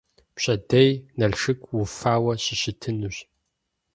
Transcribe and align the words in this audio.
Пщэдей 0.35 0.91
Налшык 1.19 1.59
уфауэ 1.77 2.33
щыщытынущ. 2.43 3.17